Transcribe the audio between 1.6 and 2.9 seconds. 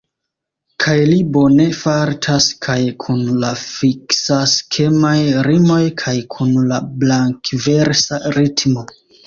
fartas kaj